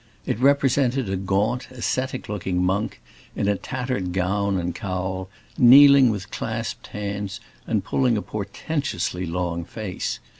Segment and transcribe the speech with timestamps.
[0.25, 2.99] It represented a gaunt, ascetic looking monk,
[3.35, 9.63] in a tattered gown and cowl, kneeling with clasped hands and pulling a portentously long
[9.63, 10.17] face.